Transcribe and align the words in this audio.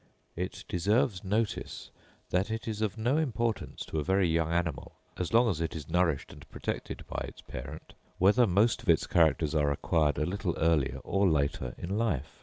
It 0.35 0.65
deserves 0.67 1.23
notice 1.23 1.91
that 2.31 2.49
it 2.49 2.67
is 2.67 2.81
of 2.81 2.97
no 2.97 3.17
importance 3.17 3.85
to 3.85 3.99
a 3.99 4.03
very 4.03 4.27
young 4.27 4.51
animal, 4.51 4.95
as 5.15 5.31
long 5.31 5.47
as 5.47 5.61
it 5.61 5.75
is 5.75 5.87
nourished 5.91 6.33
and 6.33 6.49
protected 6.49 7.05
by 7.07 7.23
its 7.27 7.41
parent, 7.41 7.93
whether 8.17 8.47
most 8.47 8.81
of 8.81 8.89
its 8.89 9.05
characters 9.05 9.53
are 9.53 9.71
acquired 9.71 10.17
a 10.17 10.25
little 10.25 10.57
earlier 10.57 10.97
or 11.03 11.29
later 11.29 11.75
in 11.77 11.99
life. 11.99 12.39